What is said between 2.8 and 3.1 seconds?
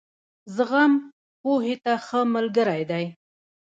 دی.